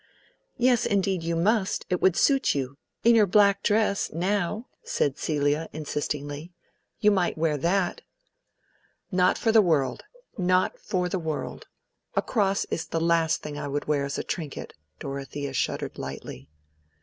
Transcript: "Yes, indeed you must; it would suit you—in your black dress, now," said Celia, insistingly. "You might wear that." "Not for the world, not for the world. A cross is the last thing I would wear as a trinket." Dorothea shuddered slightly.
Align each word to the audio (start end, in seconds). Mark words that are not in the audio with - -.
"Yes, 0.57 0.87
indeed 0.87 1.21
you 1.21 1.35
must; 1.35 1.85
it 1.91 2.01
would 2.01 2.15
suit 2.15 2.55
you—in 2.55 3.13
your 3.13 3.27
black 3.27 3.61
dress, 3.61 4.11
now," 4.11 4.65
said 4.83 5.19
Celia, 5.19 5.69
insistingly. 5.73 6.51
"You 7.01 7.11
might 7.11 7.37
wear 7.37 7.55
that." 7.57 8.01
"Not 9.11 9.37
for 9.37 9.51
the 9.51 9.61
world, 9.61 10.01
not 10.39 10.79
for 10.79 11.07
the 11.07 11.19
world. 11.19 11.67
A 12.15 12.23
cross 12.23 12.65
is 12.71 12.87
the 12.87 12.99
last 12.99 13.43
thing 13.43 13.59
I 13.59 13.67
would 13.67 13.85
wear 13.85 14.03
as 14.03 14.17
a 14.17 14.23
trinket." 14.23 14.73
Dorothea 14.97 15.53
shuddered 15.53 15.93
slightly. 15.97 16.49